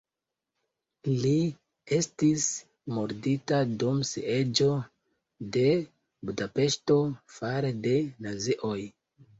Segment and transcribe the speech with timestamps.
[1.25, 1.33] Li
[1.97, 2.47] estis
[2.95, 4.71] murdita dum sieĝo
[5.59, 5.67] de
[6.31, 7.01] Budapeŝto
[7.39, 8.79] fare de nazioj.